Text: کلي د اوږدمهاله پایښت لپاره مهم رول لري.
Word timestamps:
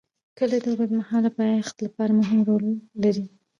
کلي 0.37 0.57
د 0.61 0.65
اوږدمهاله 0.71 1.29
پایښت 1.39 1.75
لپاره 1.85 2.11
مهم 2.19 2.39
رول 2.49 2.65
لري. 3.03 3.25